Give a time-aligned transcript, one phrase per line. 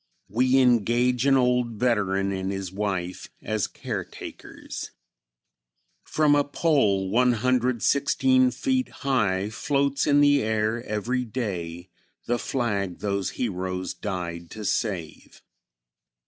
[0.29, 4.89] We engage an old veteran and his wife as caretakers.
[6.05, 11.91] From a pole 116 feet high floats in the air every day
[12.25, 15.43] the flag those heroes died to save.